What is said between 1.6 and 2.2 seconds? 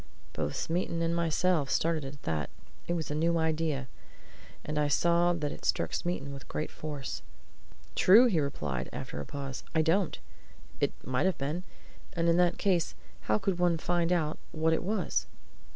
started